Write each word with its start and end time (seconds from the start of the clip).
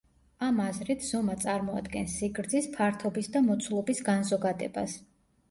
ამ 0.45 0.61
აზრით, 0.61 1.03
ზომა 1.09 1.35
წარმოადგენს 1.43 2.15
სიგრძის, 2.21 2.69
ფართობის 2.79 3.31
და 3.37 3.45
მოცულობის 3.51 4.03
განზოგადებას. 4.11 4.99